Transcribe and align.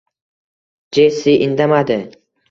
Jessi 0.97 1.33
indamadi 1.47 1.99